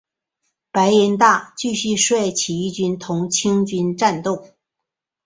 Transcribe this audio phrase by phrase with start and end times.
[0.71, 4.47] 白音大赉则继续率起义军同清军战斗。